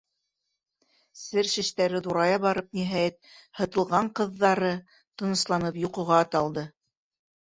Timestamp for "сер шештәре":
1.23-1.99